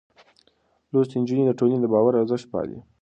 لوستې 0.91 1.15
نجونې 1.21 1.43
د 1.47 1.51
ټولنې 1.59 1.77
د 1.81 1.85
باور 1.93 2.13
ارزښت 2.21 2.45
پالي. 2.51 2.79